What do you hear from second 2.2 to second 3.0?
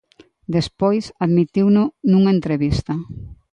entrevista.